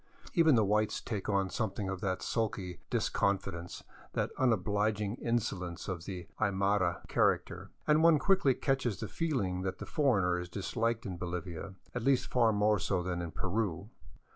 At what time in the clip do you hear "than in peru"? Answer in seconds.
13.03-13.91